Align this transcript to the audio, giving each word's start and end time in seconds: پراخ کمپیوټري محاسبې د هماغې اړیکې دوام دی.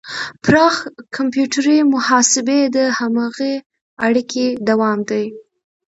پراخ 0.45 0.75
کمپیوټري 1.15 1.77
محاسبې 1.93 2.59
د 2.75 2.77
هماغې 2.97 3.55
اړیکې 4.05 4.45
دوام 4.69 4.99
دی. 5.09 5.25